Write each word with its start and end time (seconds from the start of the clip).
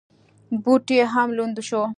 بوټ 0.63 0.85
یې 0.97 1.03
هم 1.13 1.29
لوند 1.37 1.57
شو. 1.67 1.81